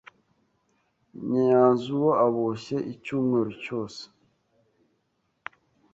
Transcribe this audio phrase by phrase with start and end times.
[1.31, 4.01] Nyazuba aboshye icyumweru cyose.